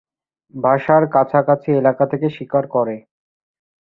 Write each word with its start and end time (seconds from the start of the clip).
বাসার 0.53 1.03
কাছাকাছি 1.13 1.69
এলাকা 1.79 2.03
থেকে 2.11 2.27
শিকার 2.29 2.65
করে। 2.67 2.95